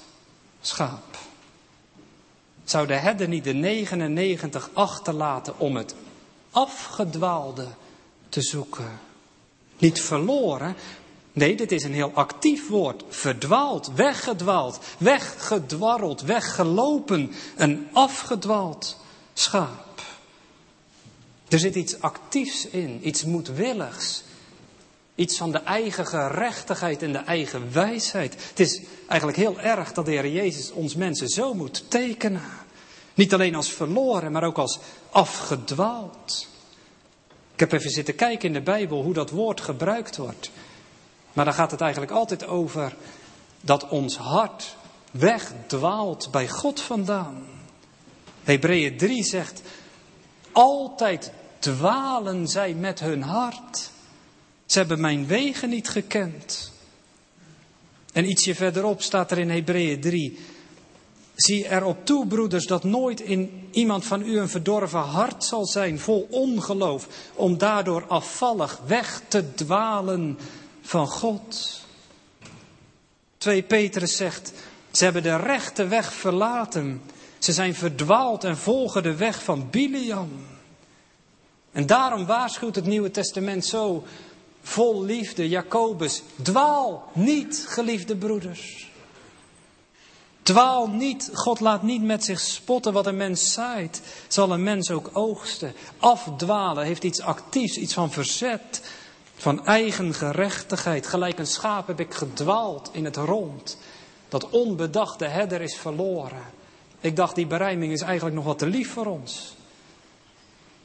[0.62, 1.18] schaap.
[2.64, 5.96] Zou de herder niet de 99 achterlaten om het
[6.52, 7.68] afgedwaalde
[8.30, 9.00] te zoeken?
[9.78, 10.76] Niet verloren,
[11.40, 13.04] Nee, dit is een heel actief woord.
[13.10, 17.32] Verdwaald, weggedwaald, weggedwarreld, weggelopen.
[17.56, 18.98] Een afgedwaald
[19.34, 19.89] schaap.
[21.50, 24.24] Er zit iets actiefs in, iets moedwilligs.
[25.16, 28.36] Iets van de eigen gerechtigheid en de eigen wijsheid.
[28.50, 32.42] Het is eigenlijk heel erg dat de Heer Jezus ons mensen zo moet tekenen.
[33.14, 36.48] Niet alleen als verloren, maar ook als afgedwaald.
[37.54, 40.52] Ik heb even zitten kijken in de Bijbel hoe dat woord gebruikt wordt.
[41.34, 42.96] Maar dan gaat het eigenlijk altijd over
[43.62, 44.76] dat ons hart
[45.12, 47.48] wegdwaalt bij God vandaan.
[48.44, 49.62] Hebreeën 3 zegt,
[50.52, 53.90] altijd dwalen zij met hun hart.
[54.66, 56.72] Ze hebben mijn wegen niet gekend.
[58.14, 60.40] En ietsje verderop staat er in Hebreeën 3,
[61.40, 66.00] Zie erop toe, broeders, dat nooit in iemand van u een verdorven hart zal zijn,
[66.00, 70.40] vol ongeloof, om daardoor afvallig weg te dwalen
[70.82, 71.80] van God.
[73.38, 74.54] 2 Petrus zegt,
[74.92, 77.02] ze hebben de rechte weg verlaten.
[77.40, 80.46] Ze zijn verdwaald en volgen de weg van Biliam.
[81.72, 84.04] En daarom waarschuwt het Nieuwe Testament zo
[84.62, 88.90] vol liefde Jacobus, dwaal niet, geliefde broeders.
[90.42, 94.92] Dwaal niet, God laat niet met zich spotten wat een mens zaait, zal een mens
[94.92, 95.74] ook oogsten.
[95.98, 98.82] Afdwalen heeft iets actiefs, iets van verzet,
[99.36, 101.08] van eigen gerechtigheid.
[101.08, 103.78] Gelijk een schaap heb ik gedwaald in het rond.
[104.30, 106.44] Dat onbedachte herder is verloren.
[107.00, 109.56] Ik dacht, die berijming is eigenlijk nog wat te lief voor ons.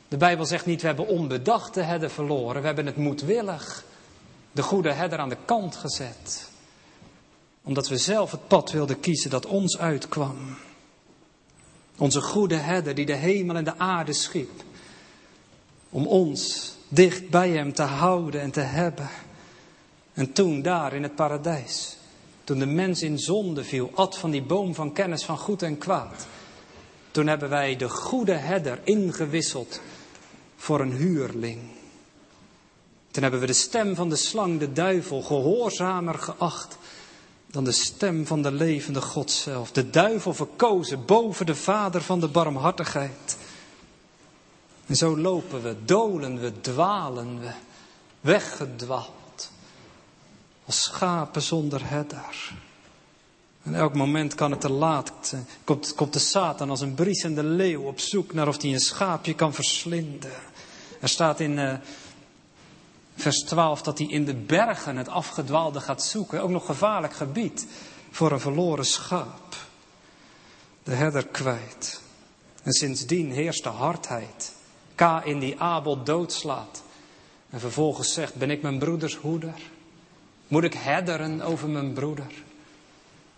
[0.08, 2.60] De Bijbel zegt niet, we hebben onbedachte herder verloren.
[2.60, 3.84] We hebben het moedwillig,
[4.52, 6.52] de goede herder aan de kant gezet
[7.64, 10.56] omdat we zelf het pad wilden kiezen dat ons uitkwam.
[11.98, 14.62] Onze goede herder die de hemel en de aarde schiep.
[15.90, 19.08] Om ons dicht bij hem te houden en te hebben.
[20.12, 21.96] En toen daar in het paradijs,
[22.44, 25.78] toen de mens in zonde viel, at van die boom van kennis van goed en
[25.78, 26.26] kwaad.
[27.10, 29.80] Toen hebben wij de goede herder ingewisseld
[30.56, 31.60] voor een huurling.
[33.10, 36.78] Toen hebben we de stem van de slang, de duivel, gehoorzamer geacht
[37.46, 39.72] dan de stem van de levende God zelf.
[39.72, 43.36] De duivel verkozen boven de vader van de barmhartigheid.
[44.86, 47.50] En zo lopen we, dolen we, dwalen we,
[48.20, 49.23] weggedwaald.
[50.66, 52.52] Als schapen zonder herder.
[53.62, 55.34] En elk moment kan het te laat.
[55.64, 59.34] Komt, komt de Satan als een briesende leeuw op zoek naar of hij een schaapje
[59.34, 60.32] kan verslinden.
[61.00, 61.74] Er staat in uh,
[63.14, 66.42] vers 12 dat hij in de bergen het afgedwaalde gaat zoeken.
[66.42, 67.66] Ook nog gevaarlijk gebied
[68.10, 69.56] voor een verloren schaap.
[70.82, 72.00] De herder kwijt.
[72.62, 74.52] En sindsdien heerst de hardheid.
[74.94, 76.82] K in die Abel doodslaat.
[77.50, 79.54] En vervolgens zegt, ben ik mijn broeders hoeder?
[80.48, 82.32] Moet ik herderen over mijn broeder?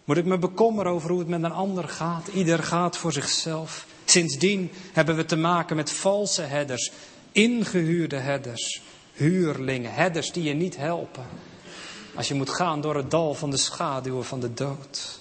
[0.05, 2.29] Moet ik me bekommeren over hoe het met een ander gaat?
[2.29, 3.87] Ieder gaat voor zichzelf.
[4.05, 6.90] Sindsdien hebben we te maken met valse herders,
[7.33, 11.27] ingehuurde herders, huurlingen, herders die je niet helpen.
[12.14, 15.21] Als je moet gaan door het dal van de schaduwen van de dood.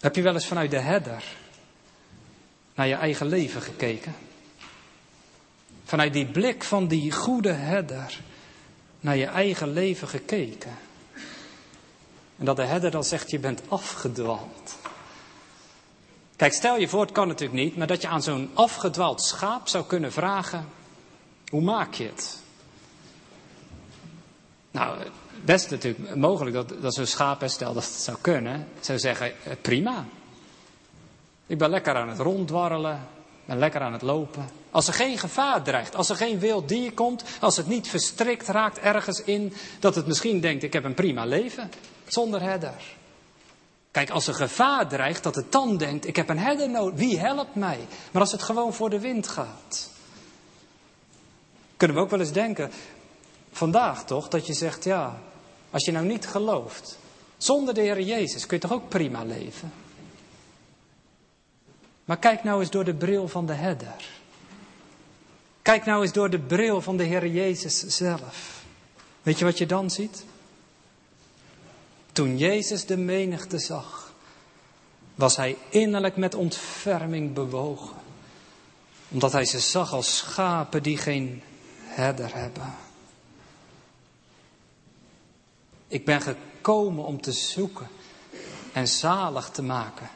[0.00, 1.24] Heb je wel eens vanuit de herder
[2.74, 4.14] naar je eigen leven gekeken?
[5.84, 8.20] Vanuit die blik van die goede herder
[9.00, 10.78] naar je eigen leven gekeken.
[12.38, 14.78] En dat de herder dan zegt, je bent afgedwaald.
[16.36, 19.68] Kijk, stel je voor, het kan natuurlijk niet, maar dat je aan zo'n afgedwaald schaap
[19.68, 20.68] zou kunnen vragen,
[21.48, 22.38] hoe maak je het?
[24.70, 24.98] Nou,
[25.44, 28.68] best natuurlijk mogelijk dat, dat zo'n schaapherstel dat het zou kunnen.
[28.80, 30.04] Zou zeggen, eh, prima.
[31.46, 33.08] Ik ben lekker aan het ronddwarrelen.
[33.50, 34.48] Ben lekker aan het lopen.
[34.70, 38.48] Als er geen gevaar dreigt, als er geen wild dier komt, als het niet verstrikt
[38.48, 41.70] raakt ergens in, dat het misschien denkt, ik heb een prima leven,
[42.06, 42.74] zonder herder.
[43.90, 47.18] Kijk, als er gevaar dreigt, dat het dan denkt, ik heb een herder nodig, wie
[47.18, 47.78] helpt mij?
[48.12, 49.90] Maar als het gewoon voor de wind gaat,
[51.76, 52.70] kunnen we ook wel eens denken,
[53.52, 55.18] vandaag toch, dat je zegt, ja,
[55.70, 56.98] als je nou niet gelooft,
[57.36, 59.72] zonder de Heer Jezus kun je toch ook prima leven?
[62.10, 64.08] Maar kijk nou eens door de bril van de herder.
[65.62, 68.64] Kijk nou eens door de bril van de Heer Jezus zelf.
[69.22, 70.24] Weet je wat je dan ziet?
[72.12, 74.12] Toen Jezus de menigte zag,
[75.14, 77.96] was hij innerlijk met ontferming bewogen.
[79.08, 81.42] Omdat hij ze zag als schapen die geen
[81.82, 82.74] herder hebben.
[85.88, 87.88] Ik ben gekomen om te zoeken
[88.72, 90.10] en zalig te maken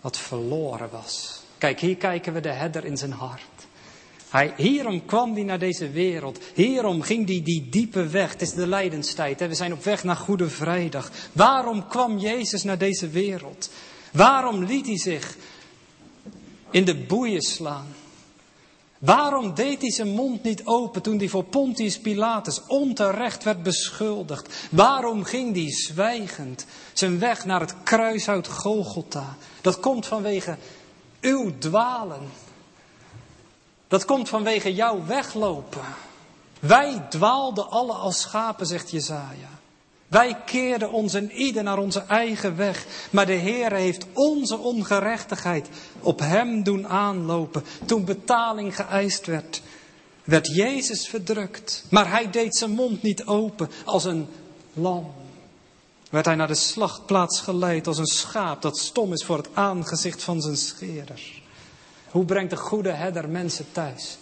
[0.00, 1.42] wat verloren was.
[1.58, 3.42] Kijk, hier kijken we de herder in zijn hart.
[4.28, 6.38] Hij, hierom kwam hij naar deze wereld.
[6.54, 8.32] Hierom ging hij die diepe weg.
[8.32, 9.40] Het is de lijdenstijd.
[9.40, 9.48] Hè?
[9.48, 11.10] We zijn op weg naar Goede Vrijdag.
[11.32, 13.70] Waarom kwam Jezus naar deze wereld?
[14.12, 15.36] Waarom liet hij zich
[16.70, 17.86] in de boeien slaan?
[19.00, 24.68] Waarom deed hij zijn mond niet open toen hij voor Pontius Pilatus onterecht werd beschuldigd?
[24.70, 29.36] Waarom ging hij zwijgend zijn weg naar het kruishout Golgotha?
[29.60, 30.56] Dat komt vanwege
[31.20, 32.30] uw dwalen.
[33.88, 35.84] Dat komt vanwege jouw weglopen.
[36.60, 39.59] Wij dwaalden alle als schapen, zegt Jezaja.
[40.10, 42.86] Wij keerden ons en ieder naar onze eigen weg.
[43.10, 45.68] Maar de Heer heeft onze ongerechtigheid
[46.00, 47.64] op hem doen aanlopen.
[47.86, 49.62] Toen betaling geëist werd,
[50.24, 51.84] werd Jezus verdrukt.
[51.90, 54.28] Maar hij deed zijn mond niet open als een
[54.72, 55.12] lam.
[56.10, 60.22] Werd hij naar de slachtplaats geleid als een schaap dat stom is voor het aangezicht
[60.22, 61.42] van zijn scherer.
[62.10, 64.18] Hoe brengt de goede herder mensen thuis?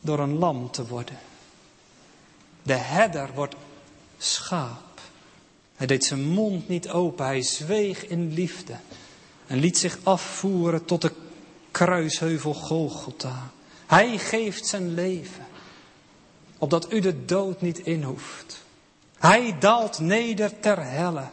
[0.00, 1.18] Door een lam te worden.
[2.62, 3.54] De herder wordt
[4.22, 5.00] schaap.
[5.76, 8.76] Hij deed zijn mond niet open, hij zweeg in liefde
[9.46, 11.12] en liet zich afvoeren tot de
[11.70, 13.50] kruisheuvel Golgotha.
[13.86, 15.46] Hij geeft zijn leven,
[16.58, 18.62] opdat u de dood niet inhoeft.
[19.18, 21.28] Hij daalt neder ter helle,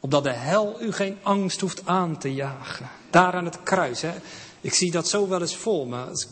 [0.00, 2.88] opdat de hel u geen angst hoeft aan te jagen.
[3.10, 4.12] Daar aan het kruis, hè.
[4.60, 6.26] Ik zie dat zo wel eens voor me.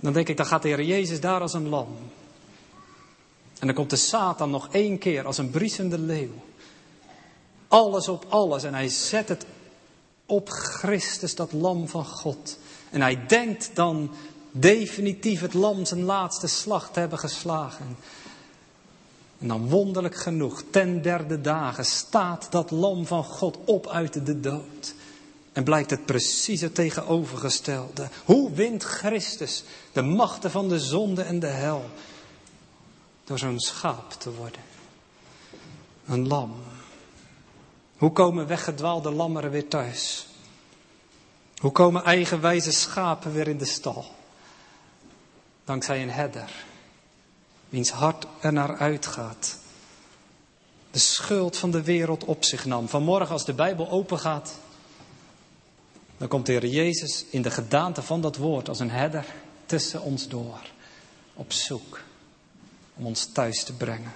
[0.00, 1.96] Dan denk ik, dan gaat de Heer Jezus daar als een lam.
[3.60, 6.34] En dan komt de Satan nog één keer als een briesende leeuw.
[7.68, 9.46] Alles op alles en hij zet het
[10.26, 12.58] op Christus, dat lam van God.
[12.90, 14.10] En hij denkt dan
[14.50, 17.96] definitief het lam zijn laatste slag te hebben geslagen.
[19.38, 24.40] En dan wonderlijk genoeg, ten derde dagen, staat dat lam van God op uit de
[24.40, 24.94] dood.
[25.52, 28.08] En blijkt het precies het tegenovergestelde.
[28.24, 31.84] Hoe wint Christus de machten van de zonde en de hel?
[33.30, 34.60] Door zo'n schaap te worden.
[36.06, 36.54] Een lam.
[37.96, 40.26] Hoe komen weggedwaalde lammeren weer thuis?
[41.58, 44.04] Hoe komen eigenwijze schapen weer in de stal?
[45.64, 46.50] Dankzij een herder,
[47.68, 49.58] wiens hart er naar uitgaat.
[50.90, 52.88] De schuld van de wereld op zich nam.
[52.88, 54.58] Vanmorgen als de Bijbel open gaat,
[56.16, 59.24] dan komt de Heer Jezus in de gedaante van dat woord als een herder
[59.66, 60.60] tussen ons door.
[61.34, 62.08] Op zoek
[63.00, 64.12] om ons thuis te brengen.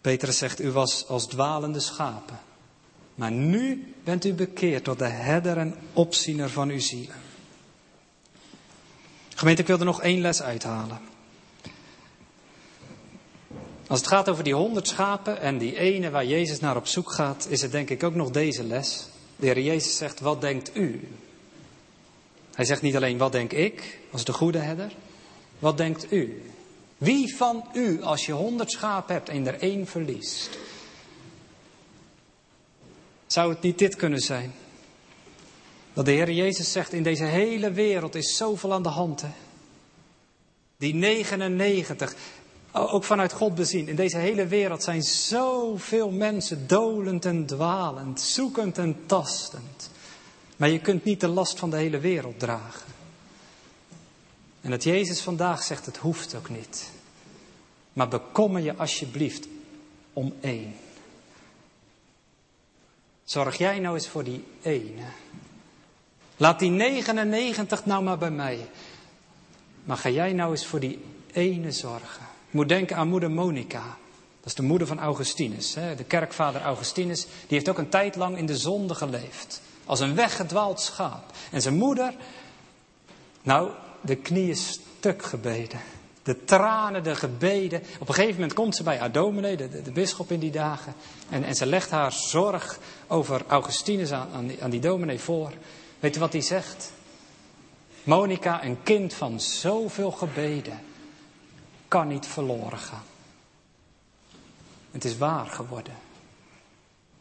[0.00, 2.40] Petrus zegt, u was als dwalende schapen.
[3.14, 7.16] Maar nu bent u bekeerd tot de herder en opziener van uw zielen.
[9.34, 11.00] Gemeente, ik wil er nog één les uithalen.
[13.86, 17.12] Als het gaat over die honderd schapen en die ene waar Jezus naar op zoek
[17.12, 19.06] gaat, is het denk ik ook nog deze les.
[19.36, 21.08] De Heer Jezus zegt, wat denkt u?
[22.54, 24.92] Hij zegt niet alleen, wat denk ik, als de goede herder?
[25.58, 26.51] Wat denkt u?
[27.02, 30.58] Wie van u, als je honderd schapen hebt en er één verliest,
[33.26, 34.52] zou het niet dit kunnen zijn?
[35.92, 39.20] Dat de Heer Jezus zegt, in deze hele wereld is zoveel aan de hand.
[39.20, 39.28] Hè?
[40.76, 42.14] Die 99,
[42.72, 48.78] ook vanuit God bezien, in deze hele wereld zijn zoveel mensen dolend en dwalend, zoekend
[48.78, 49.90] en tastend.
[50.56, 52.91] Maar je kunt niet de last van de hele wereld dragen.
[54.62, 56.90] En dat Jezus vandaag zegt, het hoeft ook niet.
[57.92, 59.46] Maar bekommer je alsjeblieft
[60.12, 60.74] om één.
[63.24, 65.02] Zorg jij nou eens voor die ene.
[66.36, 68.68] Laat die 99 nou maar bij mij.
[69.84, 72.22] Maar ga jij nou eens voor die ene zorgen.
[72.46, 73.82] Ik moet denken aan moeder Monica.
[74.40, 75.72] Dat is de moeder van Augustinus.
[75.72, 77.22] De kerkvader Augustinus.
[77.22, 79.60] Die heeft ook een tijd lang in de zonde geleefd.
[79.84, 81.32] Als een weggedwaald schaap.
[81.50, 82.14] En zijn moeder,
[83.42, 83.70] nou,
[84.02, 85.80] de knieën stuk gebeden.
[86.22, 87.82] De tranen, de gebeden.
[87.98, 90.94] Op een gegeven moment komt ze bij haar dominee, de, de, bisschop in die dagen.
[91.28, 95.52] En, en, ze legt haar zorg over Augustinus aan, aan, die, aan die dominee voor.
[96.00, 96.92] Weet je wat hij zegt?
[98.04, 100.80] Monica, een kind van zoveel gebeden,
[101.88, 103.04] kan niet verloren gaan.
[104.90, 105.94] Het is waar geworden.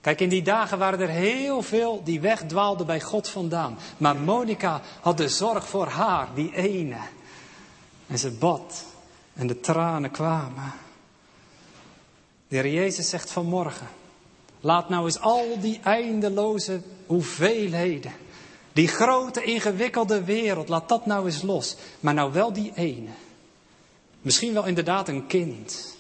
[0.01, 3.77] Kijk, in die dagen waren er heel veel die wegdwaalden bij God vandaan.
[3.97, 6.97] Maar Monica had de zorg voor haar, die ene.
[8.07, 8.85] En ze bad
[9.33, 10.73] en de tranen kwamen.
[12.47, 13.87] De Heer Jezus zegt vanmorgen,
[14.59, 18.11] laat nou eens al die eindeloze hoeveelheden,
[18.73, 21.75] die grote ingewikkelde wereld, laat dat nou eens los.
[21.99, 23.09] Maar nou wel die ene.
[24.21, 25.95] Misschien wel inderdaad een kind.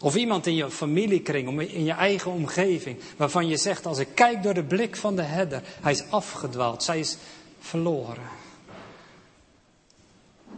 [0.00, 4.42] Of iemand in je familiekring, in je eigen omgeving, waarvan je zegt, als ik kijk
[4.42, 7.16] door de blik van de herder, hij is afgedwaald, zij is
[7.60, 8.24] verloren.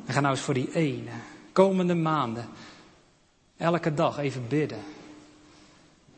[0.06, 1.10] En ga nou eens voor die ene,
[1.52, 2.48] komende maanden,
[3.56, 4.78] elke dag even bidden.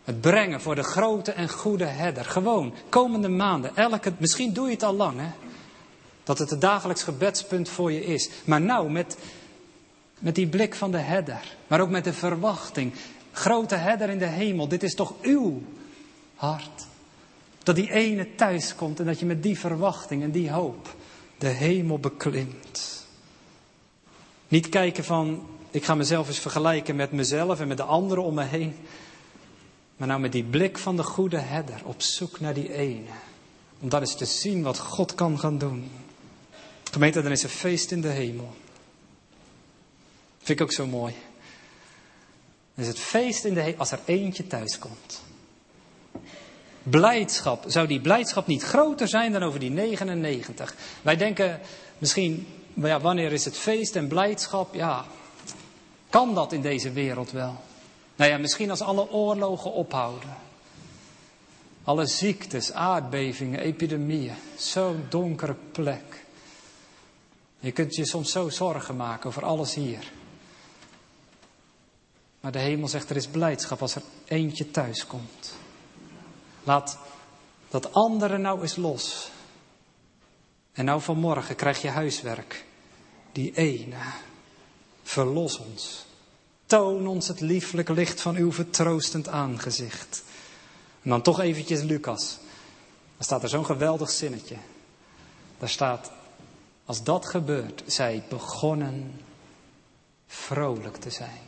[0.04, 2.24] Het brengen voor de grote en goede herder.
[2.24, 5.30] Gewoon, komende maanden, elke, misschien doe je het al lang, hè.
[6.24, 8.30] Dat het het dagelijks gebedspunt voor je is.
[8.44, 9.18] Maar nou, met,
[10.18, 11.56] met die blik van de herder.
[11.66, 12.92] Maar ook met de verwachting.
[13.32, 15.62] Grote herder in de hemel, dit is toch uw
[16.34, 16.86] hart.
[17.62, 20.96] Dat die ene thuis komt en dat je met die verwachting en die hoop
[21.38, 23.06] de hemel beklimt.
[24.48, 28.34] Niet kijken van, ik ga mezelf eens vergelijken met mezelf en met de anderen om
[28.34, 28.74] me heen.
[29.96, 33.10] Maar nou met die blik van de goede herder op zoek naar die ene.
[33.80, 35.90] Om daar eens te zien wat God kan gaan doen.
[36.90, 38.54] Gemeente, dan is er feest in de hemel.
[40.48, 41.14] Vind ik ook zo mooi.
[42.74, 45.22] Is het feest in de als er eentje thuis komt.
[46.82, 47.64] Blijdschap.
[47.66, 50.74] Zou die blijdschap niet groter zijn dan over die 99?
[51.02, 51.60] Wij denken
[51.98, 54.74] misschien, ja, wanneer is het feest en blijdschap?
[54.74, 55.04] Ja,
[56.10, 57.60] kan dat in deze wereld wel?
[58.16, 60.36] Nou ja, misschien als alle oorlogen ophouden.
[61.84, 64.36] Alle ziektes, aardbevingen, epidemieën.
[64.56, 66.24] Zo'n donkere plek.
[67.58, 70.16] Je kunt je soms zo zorgen maken over alles hier.
[72.40, 75.54] Maar de hemel zegt er is blijdschap als er eentje thuis komt.
[76.62, 76.98] Laat
[77.68, 79.30] dat andere nou eens los.
[80.72, 82.64] En nou vanmorgen krijg je huiswerk.
[83.32, 83.96] Die ene.
[85.02, 86.06] Verlos ons.
[86.66, 90.22] Toon ons het lieflijk licht van uw vertroostend aangezicht.
[91.02, 92.38] En dan toch eventjes Lucas.
[93.16, 94.56] Daar staat er zo'n geweldig zinnetje.
[95.58, 96.10] Daar staat,
[96.84, 99.20] als dat gebeurt, zij begonnen
[100.26, 101.47] vrolijk te zijn.